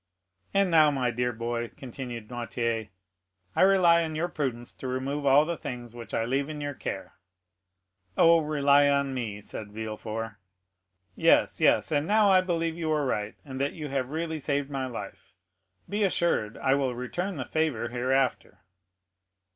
[0.51, 2.89] "And now, my dear boy," continued Noirtier,
[3.55, 6.73] "I rely on your prudence to remove all the things which I leave in your
[6.73, 7.13] care."
[8.17, 10.37] "Oh, rely on me," said Villefort.
[11.15, 14.71] "Yes, yes; and now I believe you are right, and that you have really saved
[14.71, 15.35] my life;
[15.87, 18.61] be assured I will return the favor hereafter."